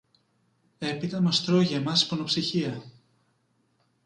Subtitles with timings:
[0.79, 2.81] Έπειτα μας τρώγει εμάς η πονοψυχιά!